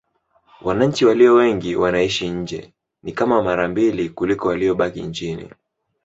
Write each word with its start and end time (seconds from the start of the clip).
Wananchi 0.61 1.05
walio 1.05 1.33
wengi 1.33 1.75
wanaishi 1.75 2.29
nje: 2.29 2.73
ni 3.03 3.11
kama 3.11 3.43
mara 3.43 3.67
mbili 3.67 4.09
kuliko 4.09 4.47
waliobaki 4.47 5.01
nchini. 5.01 5.49